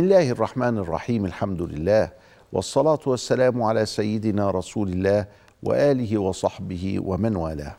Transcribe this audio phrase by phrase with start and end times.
[0.00, 2.10] الله الرحمن الرحيم الحمد لله
[2.52, 5.26] والصلاة والسلام على سيدنا رسول الله
[5.62, 7.76] وآله وصحبه ومن والاه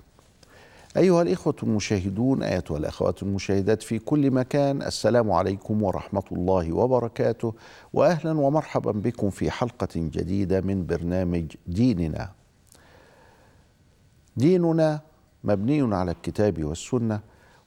[0.97, 7.53] أيها الإخوة المشاهدون أيتها الأخوات المشاهدات في كل مكان السلام عليكم ورحمة الله وبركاته
[7.93, 12.29] وأهلا ومرحبا بكم في حلقة جديدة من برنامج ديننا
[14.37, 15.01] ديننا
[15.43, 17.19] مبني على الكتاب والسنة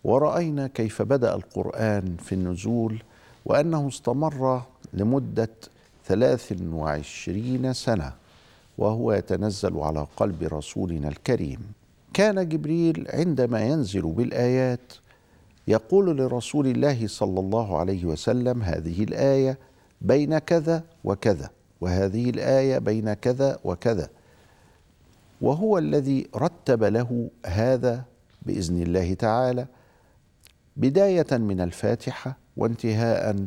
[0.05, 3.03] ورأينا كيف بدأ القرآن في النزول
[3.45, 4.63] وأنه استمر
[4.93, 5.51] لمدة
[6.07, 8.13] ثلاث وعشرين سنة
[8.79, 11.61] وهو يتنزل على قلب رسولنا الكريم.
[12.15, 14.93] كان جبريل عندما ينزل بالآيات
[15.69, 19.59] يقول لرسول الله صلى الله عليه وسلم هذه الآية
[20.01, 24.09] بين كذا وكذا وهذه الآية بين كذا وكذا.
[25.41, 28.05] وهو الذي رتب له هذا
[28.43, 29.67] بإذن الله تعالى.
[30.77, 33.47] بداية من الفاتحة وانتهاء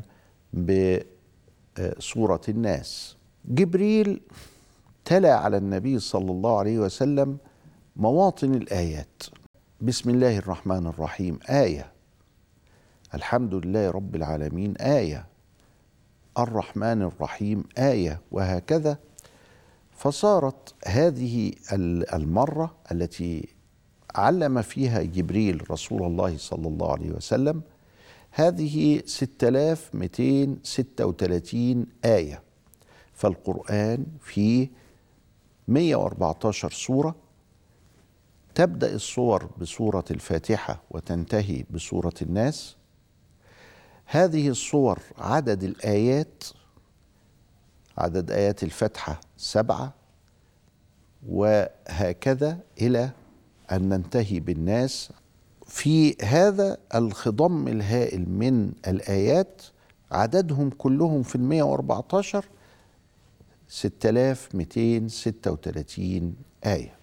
[0.53, 3.15] بسوره الناس.
[3.45, 4.21] جبريل
[5.05, 7.37] تلا على النبي صلى الله عليه وسلم
[7.95, 9.23] مواطن الآيات.
[9.81, 11.39] بسم الله الرحمن الرحيم.
[11.49, 11.91] آية.
[13.13, 14.77] الحمد لله رب العالمين.
[14.77, 15.25] آية.
[16.39, 17.63] الرحمن الرحيم.
[17.77, 18.21] آية.
[18.31, 18.97] وهكذا.
[19.97, 21.51] فصارت هذه
[22.13, 23.47] المرة التي
[24.15, 27.61] علم فيها جبريل رسول الله صلى الله عليه وسلم
[28.37, 32.41] هذه 6236 آية.
[33.13, 34.69] فالقرآن فيه
[35.67, 37.15] 114 سورة.
[38.55, 42.75] تبدأ الصور بسورة الفاتحة وتنتهي بسورة الناس.
[44.05, 46.43] هذه الصور عدد الآيات
[47.97, 49.93] عدد آيات الفتحة سبعة
[51.27, 53.09] وهكذا إلى
[53.71, 55.11] أن ننتهي بالناس
[55.67, 59.61] في هذا الخضم الهائل من الآيات
[60.11, 62.45] عددهم كلهم في المية وأربعة عشر
[63.67, 66.35] ستة مئتين ستة وثلاثين
[66.65, 66.97] آية.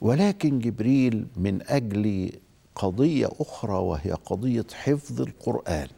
[0.00, 2.32] ولكن جبريل من أجل
[2.74, 5.88] قضية أخرى وهي قضية حفظ القرآن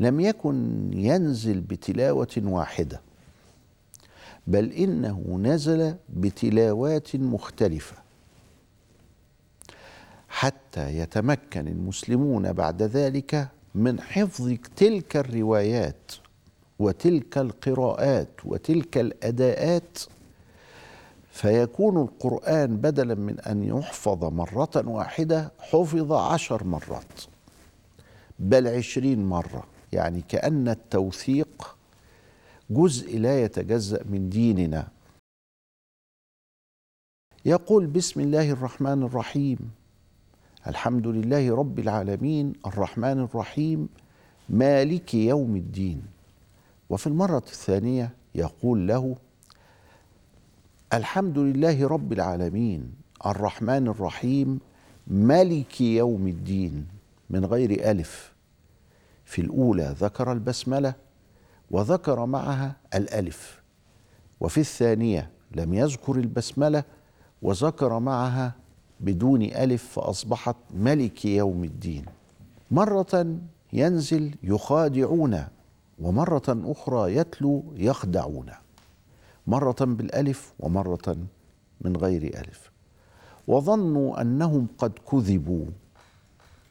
[0.00, 3.00] لم يكن ينزل بتلاوة واحدة
[4.46, 8.07] بل إنه نزل بتلاوات مختلفة.
[10.38, 16.12] حتى يتمكن المسلمون بعد ذلك من حفظ تلك الروايات
[16.78, 19.98] وتلك القراءات وتلك الأداءات.
[21.30, 27.22] فيكون القرآن بدلا من أن يحفظ مرة واحدة حفظ عشر مرات
[28.38, 31.76] بل عشرين مرة يعني كأن التوثيق
[32.70, 34.88] جزء لا يتجزأ من ديننا.
[37.44, 39.58] يقول بسم الله الرحمن الرحيم
[40.68, 43.88] الحمد لله رب العالمين الرحمن الرحيم
[44.48, 46.02] مالك يوم الدين.
[46.90, 49.16] وفي المرة الثانية يقول له
[50.92, 52.92] الحمد لله رب العالمين
[53.26, 54.60] الرحمن الرحيم
[55.06, 56.86] مالك يوم الدين.
[57.30, 58.32] من غير ألف.
[59.24, 60.94] في الأولى ذكر البسملة
[61.70, 63.62] وذكر معها الألف.
[64.40, 66.84] وفي الثانية لم يذكر البسملة
[67.42, 68.52] وذكر معها
[69.00, 72.04] بدون ألف فأصبحت ملك يوم الدين.
[72.70, 73.38] مرة
[73.72, 75.44] ينزل يخادعون
[75.98, 78.50] ومرة أخرى يتلو يخدعون.
[79.46, 81.16] مرة بالألف ومرة
[81.80, 82.70] من غير ألف.
[83.46, 85.66] وظنوا أنهم قد كذبوا.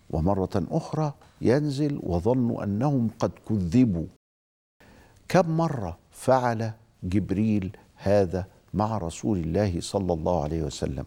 [0.09, 4.05] ومرة أخرى ينزل وظنوا أنهم قد كذبوا.
[5.27, 6.71] كم مرة فعل
[7.03, 11.05] جبريل هذا مع رسول الله صلى الله عليه وسلم؟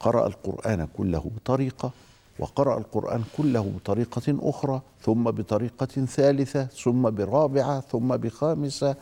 [0.00, 1.90] قرأ القرآن كله بطريقة
[2.38, 8.96] وقرأ القرآن كله بطريقة أخرى ثم بطريقة ثالثة ثم برابعة ثم بخامسة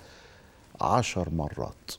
[0.80, 1.92] عشر مرات.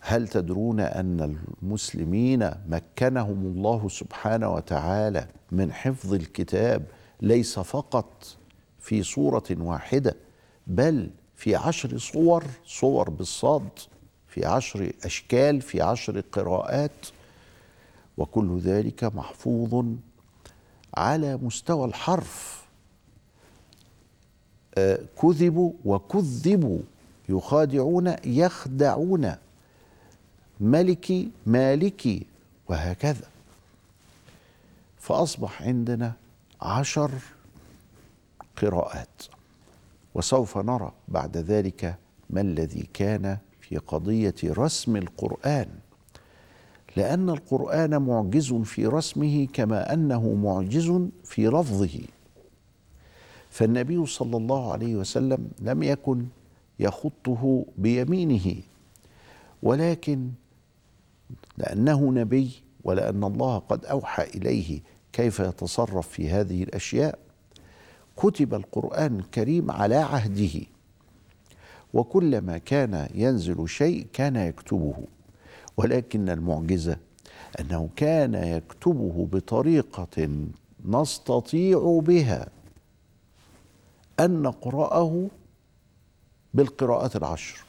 [0.00, 6.82] هل تدرون أن المسلمين مكنهم الله سبحانه وتعالى من حفظ الكتاب
[7.20, 8.26] ليس فقط
[8.80, 10.16] في صورة واحدة
[10.66, 13.68] بل في عشر صور صور بالصاد
[14.28, 17.06] في عشر أشكال في عشر قراءات؟
[18.16, 19.84] وكل ذلك محفوظ
[20.94, 22.66] على مستوى الحرف.
[24.78, 26.78] آه، كذبوا وكذبوا
[27.28, 29.34] يخادعون يخدعون.
[30.60, 32.26] ملكي مالكي
[32.68, 33.28] وهكذا.
[34.98, 36.12] فأصبح عندنا
[36.60, 37.10] عشر
[38.62, 39.22] قراءات
[40.14, 41.96] وسوف نرى بعد ذلك
[42.30, 45.68] ما الذي كان في قضية رسم القرآن.
[46.96, 52.00] لأن القرآن معجز في رسمه كما أنه معجز في لفظه.
[53.50, 56.26] فالنبي صلى الله عليه وسلم لم يكن
[56.78, 58.56] يخطه بيمينه
[59.62, 60.30] ولكن
[61.58, 62.50] لأنه نبي
[62.84, 64.80] ولأن الله قد أوحى إليه
[65.12, 67.18] كيف يتصرف في هذه الأشياء
[68.16, 70.60] كتب القرآن الكريم على عهده.
[71.94, 74.94] وكلما كان ينزل شيء كان يكتبه.
[75.76, 76.96] ولكن المعجزة
[77.60, 80.28] أنه كان يكتبه بطريقة
[80.84, 82.48] نستطيع بها
[84.20, 85.28] أن نقرأه
[86.54, 87.64] بالقراءات العشر.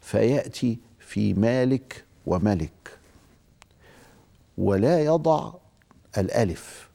[0.00, 2.98] فيأتي في مالك وملك
[4.58, 5.52] ولا يضع
[6.18, 6.88] الألف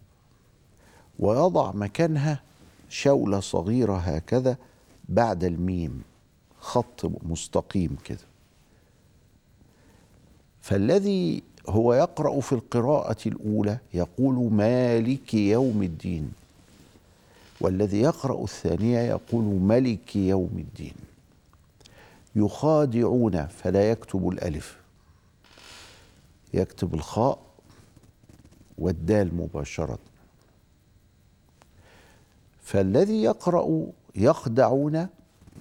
[1.19, 2.43] ويضع مكانها
[2.89, 4.57] شوله صغيرة هكذا
[5.09, 6.03] بعد الميم
[6.59, 8.19] خط مستقيم كده.
[10.67, 16.31] فالذي هو يقرأ في القراءة الأولى يقول مالك يوم الدين
[17.61, 20.93] والذي يقرأ الثانية يقول ملك يوم الدين.
[22.35, 24.77] يخادعون فلا يكتب الألف
[26.53, 27.39] يكتب الخاء
[28.77, 29.99] والدال مباشرة.
[32.61, 33.85] فالذي يقرأ
[34.15, 35.07] يخدعون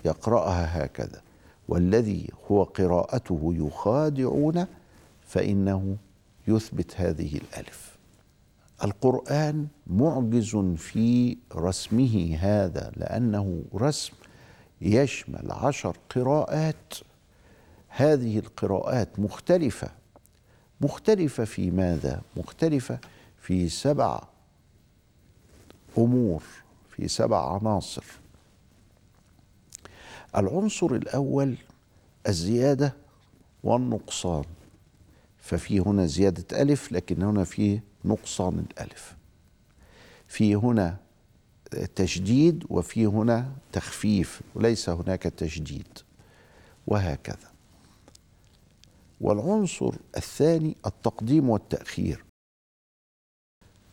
[0.05, 1.23] يقرأها هكذا
[1.69, 4.67] والذي هو قراءته يخادعون
[5.27, 5.97] فإنه
[6.49, 7.97] يثبت هذه الألف.
[8.85, 14.13] القرآن معجز في رسمه هذا لأنه رسم
[14.81, 16.95] يشمل عشر قراءات.
[17.89, 19.91] هذه القراءات مختلفة.
[20.81, 22.99] مختلفة في ماذا؟ مختلفة
[23.39, 24.23] في سبع
[25.99, 26.43] أمور
[26.91, 28.05] في سبع عناصر.
[30.37, 31.57] العنصر الأول
[32.29, 32.95] الزيادة
[33.65, 34.45] والنقصان.
[35.47, 39.17] ففي هنا زيادة ألف لكن هنا في نقصان الالف
[40.29, 40.97] في هنا
[41.95, 45.99] تشديد وفي هنا تخفيف وليس هناك تشديد
[46.87, 47.53] وهكذا.
[49.21, 52.25] والعنصر الثاني التقديم والتأخير.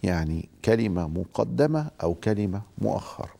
[0.04, 3.36] يعني كلمة مقدمة أو كلمة مؤخرة.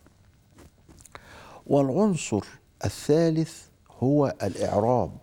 [1.68, 2.46] والعنصر
[2.86, 3.66] الثالث
[4.00, 5.18] هو الإعراب.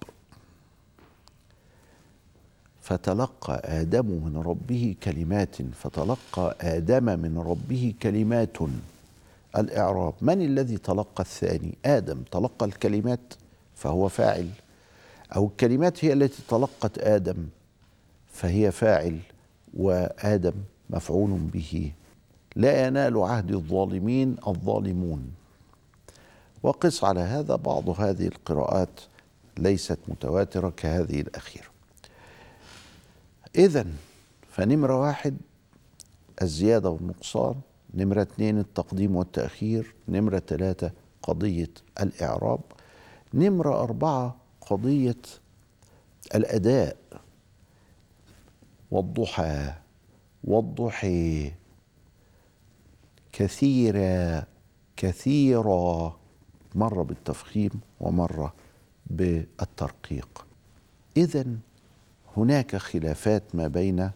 [2.90, 8.56] فتلقى آدم من ربه كلمات فتلقى آدم من ربه كلمات.
[9.58, 12.22] الإعراب من الذي تلقى الثاني؟ آدم.
[12.32, 13.20] تلقى الكلمات
[13.74, 14.48] فهو فاعل.
[15.36, 17.46] أو الكلمات هي التي تلقت آدم
[18.32, 19.18] فهي فاعل
[19.74, 20.54] وآدم
[20.90, 21.92] مفعول به.
[22.56, 25.32] لا ينال عهد الظالمين الظالمون.
[26.62, 29.00] وقس على هذا بعض هذه القراءات
[29.58, 31.70] ليست متواترة كهذه الأخيرة.
[33.56, 33.86] اذا
[34.48, 35.36] فنمرة واحد
[36.42, 37.54] الزيادة والنقصان
[37.94, 40.92] نمرة اثنين التقديم والتأخير نمرة ثلاثة
[41.22, 42.60] قضية الإعراب
[43.34, 45.22] نمرة أربعة قضية
[46.34, 46.96] الأداء
[48.90, 49.72] والضحى
[50.44, 51.52] والضحي
[53.32, 54.44] كثيرا
[54.96, 56.16] كثيرا
[56.74, 58.54] مرة بالتفخيم ومرة
[59.06, 60.46] بالترقيق.
[61.16, 61.46] إذا
[62.36, 64.10] هناك خلافات ما بين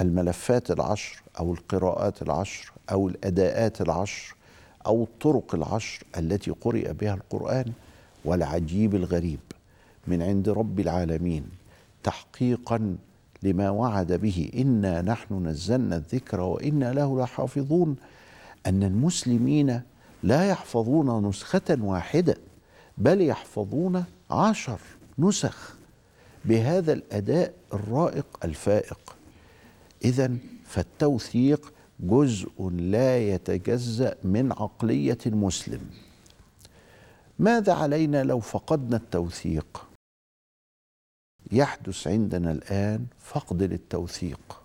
[0.00, 4.34] الملفات العشر أو القراءات العشر أو الأداءات العشر
[4.86, 7.72] أو الطرق العشر التي قرئ بها القرآن
[8.24, 9.40] والعجيب الغريب
[10.06, 11.44] من عند رب العالمين
[12.02, 12.96] تحقيقا
[13.42, 17.96] لما وعد به إنا نحن نزلنا الذكر وإنا له لحافظون
[18.66, 19.80] أن المسلمين
[20.22, 22.36] لا يحفظون نسخة واحدة
[22.98, 24.80] بل يحفظون عشر
[25.18, 25.79] نسخ.
[26.44, 29.16] بهذا الأداء الرائق الفائق.
[30.04, 35.80] اذا فالتوثيق جزء لا يتجزأ من عقلية المسلم.
[37.38, 39.86] ماذا علينا لو فقدنا التوثيق؟
[41.52, 44.62] يحدث عندنا الآن فقد للتوثيق.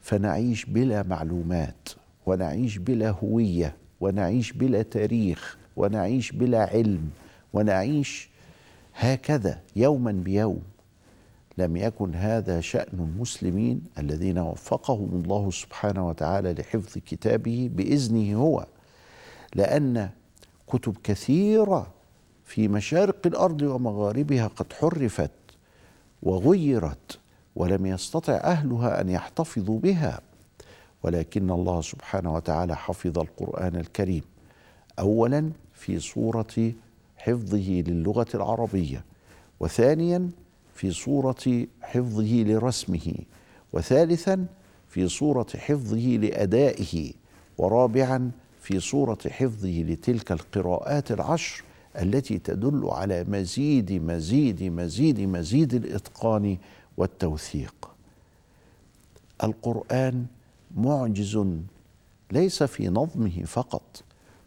[0.00, 1.88] فنعيش بلا معلومات
[2.26, 7.10] ونعيش بلا هوية ونعيش بلا تاريخ ونعيش بلا علم
[7.52, 8.28] ونعيش
[8.94, 10.62] هكذا يوما بيوم
[11.58, 18.66] لم يكن هذا شأن المسلمين الذين وفقهم الله سبحانه وتعالى لحفظ كتابه بإذنه هو
[19.54, 20.10] لأن
[20.66, 21.86] كتب كثيرة
[22.44, 25.30] في مشارق الأرض ومغاربها قد حرفت
[26.22, 27.18] وغيرت
[27.56, 30.20] ولم يستطع أهلها أن يحتفظوا بها
[31.02, 34.22] ولكن الله سبحانه وتعالى حفظ القرآن الكريم.
[34.98, 36.72] أولا في صورة
[37.24, 39.04] حفظه للغة العربية
[39.60, 40.30] وثانيا
[40.74, 43.14] في صورة حفظه لرسمه
[43.72, 44.46] وثالثا
[44.88, 47.12] في صورة حفظه لأدائه
[47.58, 51.64] ورابعا في صورة حفظه لتلك القراءات العشر
[52.02, 56.58] التي تدل على مزيد مزيد مزيد مزيد الإتقان
[56.96, 57.90] والتوثيق.
[59.44, 60.26] القرآن
[60.76, 61.38] معجز
[62.32, 64.02] ليس في نظمه فقط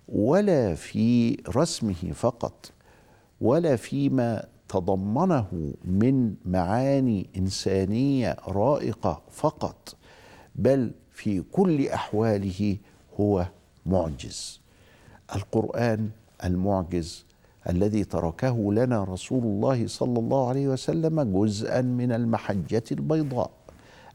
[0.10, 2.72] ولا في رسمه فقط
[3.42, 9.96] ولا فيما تضمنه من معاني إنسانية رائقة فقط
[10.56, 12.78] بل في كل أحواله
[13.20, 13.48] هو
[13.86, 14.60] معجز.
[15.36, 16.10] القرآن
[16.44, 17.26] المعجز
[17.70, 23.52] الذي تركه لنا رسول الله صلى الله عليه وسلم جزءا من المحجة البيضاء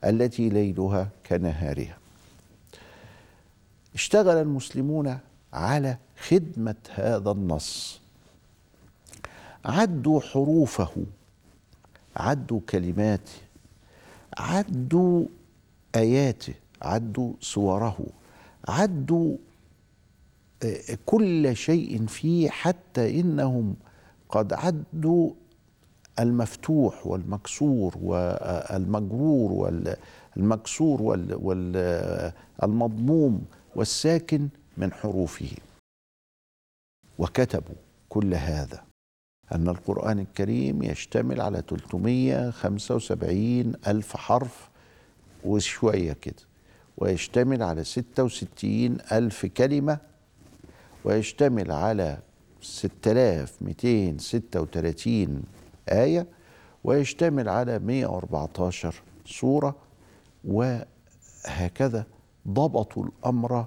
[0.05, 1.99] التي ليلها كنهارها.
[3.95, 5.19] اشتغل المسلمون
[5.53, 5.97] على
[6.29, 8.01] خدمة هذا النص.
[9.65, 10.91] عدوا حروفه
[12.17, 13.33] عدوا كلماته
[14.39, 15.25] عدوا
[15.97, 17.99] آياته عدوا صوره
[18.69, 19.37] عدوا
[20.63, 23.75] آه، كل شيء فيه حتى إنهم
[24.29, 25.31] قد عدوا
[26.19, 29.53] المفتوح والمكسور والمجرور
[30.37, 31.03] والمكسور
[32.63, 33.45] والمضموم
[33.77, 35.51] والساكن من حروفه.
[37.19, 37.75] وكتبوا
[38.09, 38.85] كل هذا
[39.53, 44.69] أن القرآن الكريم يشتمل على 375 ألف حرف
[45.45, 46.43] وشوية كده
[46.97, 49.99] ويشتمل على 66 ألف كلمة
[51.05, 52.19] ويشتمل على
[52.61, 55.43] 6236
[55.89, 56.27] آية
[56.85, 58.95] ويشتمل على 114
[59.27, 59.77] سورة
[60.45, 62.07] وهكذا
[62.49, 63.67] ضبطوا الأمر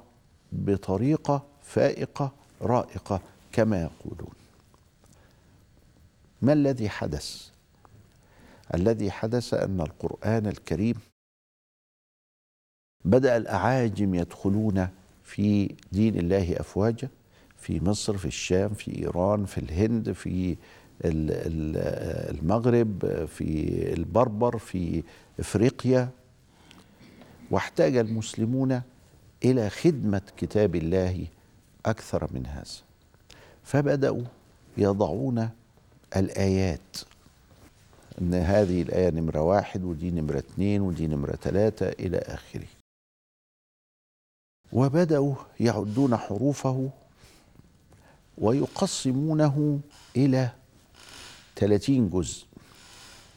[0.55, 2.31] بطريقة فائقة
[2.61, 3.21] رائقة
[3.51, 4.33] كما يقولون.
[6.41, 7.49] ما الذي حدث؟
[8.73, 10.95] الذي حدث أن القرآن الكريم
[13.05, 14.87] بدأ الأعاجم يدخلون
[15.23, 17.09] في دين الله أفواجا
[17.57, 20.57] في مصر في الشام في إيران في الهند في
[21.05, 25.03] المغرب في البربر في
[25.39, 26.09] إفريقيا.
[27.51, 28.81] واحتاج المسلمون
[29.45, 31.27] إلى خدمة كتاب الله
[31.85, 32.65] أكثر من هذا.
[33.63, 34.23] فبدأوا
[34.77, 35.49] يضعون
[36.15, 36.97] الآيات.
[38.21, 42.67] أن هذه الآية نمرة واحد ودي نمرة اثنين ودي نمرة ثلاثة إلى آخره.
[44.73, 46.89] وبدأوا يعدون حروفه
[48.37, 49.79] ويقسمونه
[50.17, 50.49] إلى
[51.55, 52.45] 30 جزء.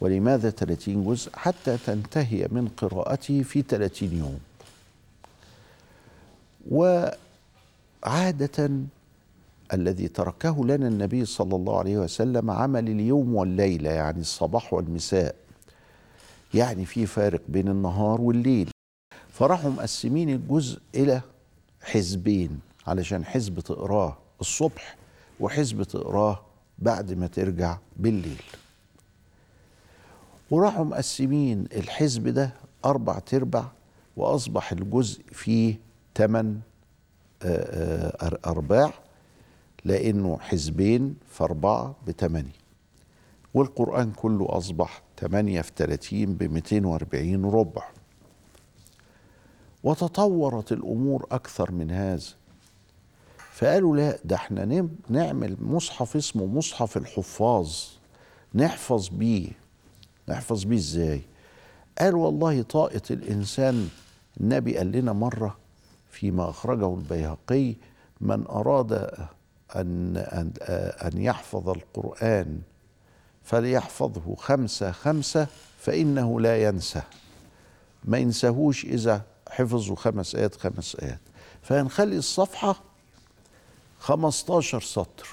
[0.01, 4.48] ولماذا 30 جزء؟ حتى تنتهي من قراءته في 30 يوم.
[6.71, 8.71] وعادة
[9.73, 15.35] الذي تركه لنا النبي صلى الله عليه وسلم عمل اليوم والليله يعني الصباح والمساء
[16.55, 18.71] يعني في فارق بين النهار والليل.
[19.31, 21.21] فراحوا مقسمين الجزء إلى
[21.83, 24.97] حزبين علشان حزب تقراه الصبح
[25.41, 26.41] وحزب تقراه
[26.79, 28.43] بعد ما ترجع بالليل.
[30.51, 32.51] وراحوا مقسمين الحزب ده
[32.85, 33.65] أربع تربع
[34.17, 35.79] وأصبح الجزء فيه
[36.19, 36.61] ثمان
[37.43, 38.93] آه، آه، أرباع
[39.85, 42.59] لأنه حزبين في أربعة بثمانية.
[43.55, 47.83] والقرآن كله أصبح ثمانية في ثلاثين بمئتين وأربعين ربع.
[49.85, 52.27] وتطورت الأمور أكثر من هذا.
[53.53, 57.77] فقالوا لا ده إحنا نعمل مصحف اسمه مصحف الحفاظ.
[58.55, 59.51] نحفظ بيه.
[60.29, 61.21] نحفظ بيه إزاي؟
[61.99, 63.89] قال والله طاقة الإنسان
[64.41, 65.68] النبي قال لنا مرة
[66.11, 67.75] فيما أخرجه البيهقي
[68.21, 68.93] من أراد
[69.77, 70.53] أن أن
[71.07, 72.61] أن يحفظ القرآن
[73.43, 75.47] فليحفظه خمسة خمسة
[75.81, 77.03] فإنه لا ينسى.
[78.05, 81.21] ما ينساهوش إذا حفظوا خمس آيات خمس آيات.
[81.63, 82.81] فهنخلي الصفحة
[83.99, 85.29] خمستاشر سطر.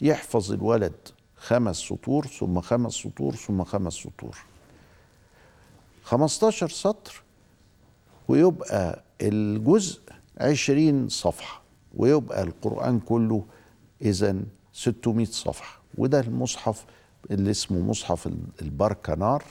[0.00, 4.38] يحفظ الولد خمس سطور ثم خمس سطور ثم خمس سطور.
[6.04, 7.22] خمستاشر سطر
[8.28, 10.00] ويبقى الجزء
[10.38, 11.62] عشرين صفحة
[11.96, 13.44] ويبقى القرآن كله
[14.02, 14.36] إذا
[14.72, 15.80] 600 صفحة.
[15.98, 16.84] وده المصحف
[17.30, 18.28] اللي اسمه مصحف
[18.62, 19.44] البركنار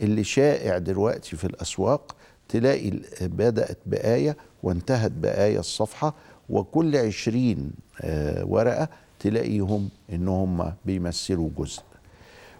[0.00, 2.16] اللي شائع دلوقتي في الأسواق.
[2.48, 6.14] تلاقي بدأت بآية وانتهت بآية الصفحة
[6.50, 8.88] وكل عشرين آه، ورقة
[9.20, 11.82] تلاقيهم إن هم بيمثلوا جزء.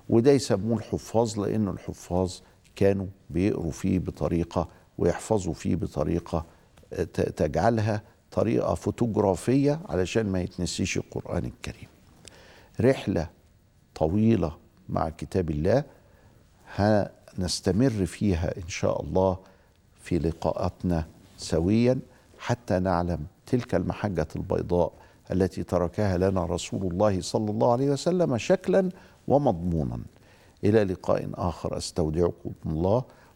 [0.09, 2.35] وده يسموه الحفاظ لأن الحفاظ
[2.77, 6.45] كانوا بيقروا فيه بطريقة ويحفظوا فيه بطريقة
[6.93, 11.89] آه، تجعلها طريقة فوتوغرافية علشان ما يتنسيش القرآن الكريم.
[12.81, 13.29] رحلة
[13.95, 14.57] طويلة
[14.89, 15.85] مع كتاب الله
[16.75, 19.39] هنستمر فيها إن شاء الله
[20.03, 21.07] في لقاءاتنا
[21.39, 21.99] سويا
[22.39, 24.93] حتى نعلم تلك المحجة البيضاء
[25.33, 28.89] التي تركها لنا رسول الله صلى الله عليه وسلم شكلا
[29.29, 29.99] ومضمونا.
[30.65, 33.05] إلى لقاء آخر أستودعكم الله.